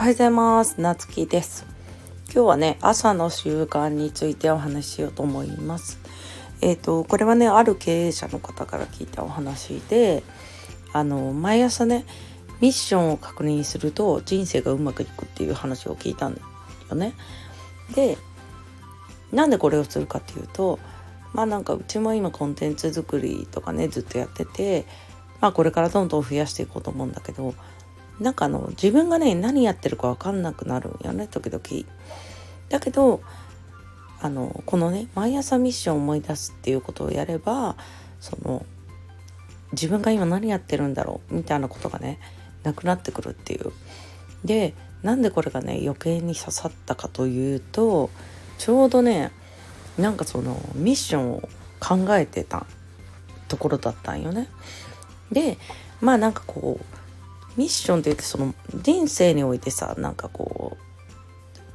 [0.00, 0.80] おはようございます。
[0.80, 1.66] なつきです。
[2.32, 5.98] 今日はね朝の習慣についてお話ししようと思います。
[6.62, 10.22] えっ、ー、とこれはねある経営者の方から聞いたお話で
[10.94, 12.06] あの毎朝ね
[12.62, 16.40] ミッションを確認すると人生がうまくいくっていう話を聞いたんだ
[16.88, 17.12] よね。
[17.94, 18.16] で
[19.32, 20.78] なんでこれをするかっていうと
[21.34, 24.86] まあなんかうちも今コンテンツ作りとかねずっとやってて
[25.42, 27.54] まあこれからどんどん増やしていこうと思うんだけど
[28.20, 31.62] なんかあの自分がね何やってるか分かんなくなるんよね時々。
[32.68, 33.20] だけど
[34.20, 37.76] あのこのね毎朝ミッションを思い出すっていうことをやれば
[38.20, 38.64] その
[39.72, 42.20] 自分が今何やってるんだろうみたいなことがね
[42.62, 43.72] なくなってくるっていう。
[44.44, 48.10] でなんでこれがね余計に刺さったかというと
[48.58, 49.32] ちょうどね
[49.98, 51.48] なんかそのミッションを
[51.78, 52.66] 考えてた
[53.48, 54.48] ところだったんよね。
[55.32, 55.56] で
[56.00, 56.99] まあなんかこう
[57.56, 60.76] ミッションって言ってその人生においてさなんかこ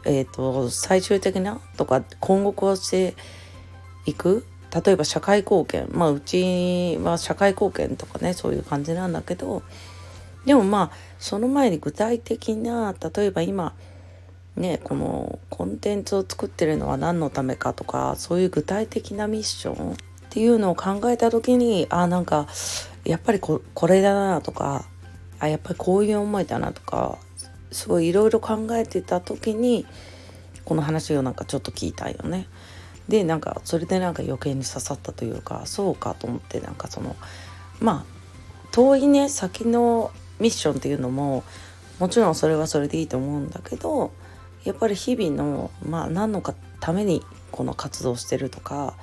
[0.06, 3.16] うえっ、ー、と最終的なとか今後こうして
[4.06, 4.46] いく
[4.86, 9.64] 例えば社会貢献まあうちは社会貢献とかねそういう感じなんだけど
[10.46, 13.74] でもまあその前に具体的な例えば今
[14.56, 19.96] ねこのコンテンツを作ってるのは何のためかとかそういう具体的なミッションっ
[20.30, 22.48] ていうのを考えた時にあなんか
[23.06, 24.86] やっぱりここれだなとか
[25.40, 27.18] あやっぱりこういう思いだなとか
[27.72, 29.86] すごいいろいろ考えてた時に
[30.64, 32.48] この話をなんかちょっと聞いたよね。
[33.08, 37.16] でなんかそれでなんか余計に刺さったというかそうかと思ってなんかその
[37.80, 41.44] まあ遠いね先のミッションっていうのも
[42.00, 44.12] もちろんそれはそれでいいと思うんだけど
[44.64, 48.96] やっぱり日々のまあ何のかためにこの活動してるとか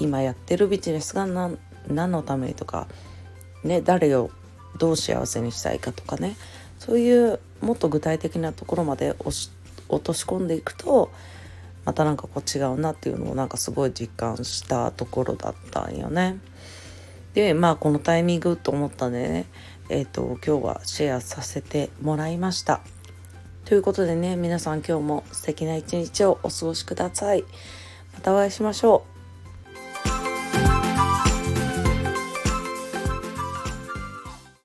[0.00, 2.88] 今やってるビジネスが何のためにとか
[3.64, 4.30] ね誰を
[4.76, 6.36] どう幸せにしたいかとかね
[6.78, 9.50] そういうもっと具体的なところまで落
[10.02, 11.10] とし込んでいくと
[11.84, 16.38] またなんかこう違うなっていうのをなんかすごい実感したところだったんよね。
[17.34, 19.46] でまあこのタイミングと思ったんでね
[19.88, 22.80] えっ、ー、と今日はシェアさせてもらいました。
[23.64, 27.44] ということでね皆さん今日も素敵な一日をお過ごしください。
[28.14, 29.15] またお会いしましょう。